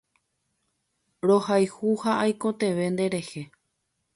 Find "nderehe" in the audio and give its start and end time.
2.93-3.41